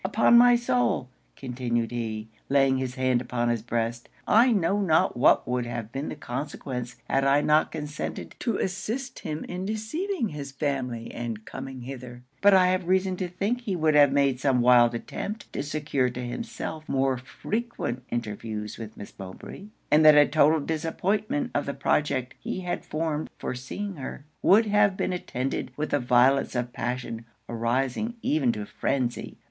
Upon 0.03 0.35
my 0.35 0.55
soul,' 0.55 1.09
continued 1.35 1.91
he, 1.91 2.27
laying 2.49 2.79
his 2.79 2.95
hand 2.95 3.21
upon 3.21 3.49
his 3.49 3.61
breast, 3.61 4.09
'I 4.27 4.51
know 4.53 4.79
not 4.81 5.15
what 5.15 5.47
would 5.47 5.67
have 5.67 5.91
been 5.91 6.09
the 6.09 6.15
consequence, 6.15 6.95
had 7.07 7.23
I 7.23 7.41
not 7.41 7.71
consented 7.71 8.33
to 8.39 8.57
assist 8.57 9.19
him 9.19 9.43
in 9.43 9.63
deceiving 9.63 10.29
his 10.29 10.51
family 10.51 11.11
and 11.13 11.45
coming 11.45 11.81
hither: 11.81 12.23
but 12.41 12.51
I 12.51 12.69
have 12.69 12.87
reason 12.87 13.15
to 13.17 13.27
think 13.29 13.61
he 13.61 13.75
would 13.75 13.93
have 13.93 14.11
made 14.11 14.39
some 14.39 14.59
wild 14.61 14.95
attempt 14.95 15.53
to 15.53 15.61
secure 15.61 16.09
to 16.09 16.25
himself 16.25 16.89
more 16.89 17.19
frequent 17.19 18.01
interviews 18.09 18.79
with 18.79 18.97
Miss 18.97 19.13
Mowbray; 19.19 19.65
and 19.91 20.03
that 20.03 20.17
a 20.17 20.25
total 20.27 20.61
disappointment 20.61 21.51
of 21.53 21.67
the 21.67 21.75
project 21.75 22.33
he 22.39 22.61
had 22.61 22.83
formed 22.83 23.29
for 23.37 23.53
seeing 23.53 23.97
her, 23.97 24.25
would 24.41 24.65
have 24.65 24.97
been 24.97 25.13
attended 25.13 25.69
with 25.77 25.93
a 25.93 25.99
violence 25.99 26.55
of 26.55 26.73
passion 26.73 27.25
arising 27.47 28.15
even 28.23 28.51
to 28.53 28.65
phrenzy. 28.65 29.37